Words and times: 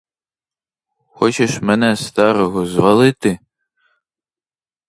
Хочеш 1.07 1.61
мене, 1.61 1.95
старого, 1.95 2.65
звалити? 2.65 3.39